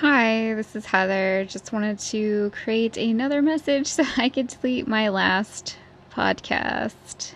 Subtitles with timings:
[0.00, 1.44] Hi, this is Heather.
[1.46, 5.76] Just wanted to create another message so I could delete my last
[6.10, 7.34] podcast.